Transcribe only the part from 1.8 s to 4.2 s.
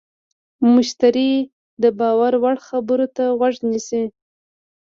د باور وړ خبرو ته غوږ نیسي.